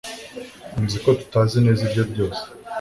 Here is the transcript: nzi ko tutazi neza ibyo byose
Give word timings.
nzi 0.83 0.97
ko 1.03 1.09
tutazi 1.19 1.57
neza 1.65 1.81
ibyo 1.87 2.03
byose 2.11 2.43